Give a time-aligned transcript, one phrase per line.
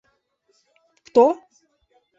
[1.05, 1.23] –Кто?